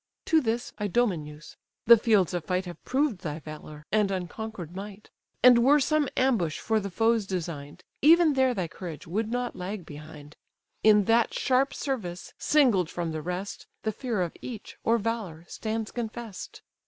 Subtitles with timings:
[0.25, 5.11] To this, Idomeneus: "The fields of fight Have proved thy valour, and unconquer'd might:
[5.43, 9.85] And were some ambush for the foes design'd, Even there thy courage would not lag
[9.85, 10.37] behind:
[10.83, 15.91] In that sharp service, singled from the rest, The fear of each, or valour, stands
[15.91, 16.61] confess'd.